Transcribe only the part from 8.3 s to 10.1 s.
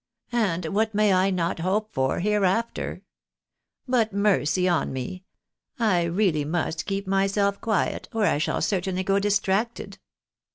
shall certainly go distracted."